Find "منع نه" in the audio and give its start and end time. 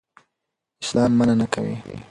1.19-1.47